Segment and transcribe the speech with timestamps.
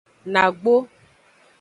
[0.33, 0.75] Nagbo.